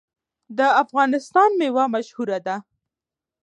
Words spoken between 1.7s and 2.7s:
مشهوره ده.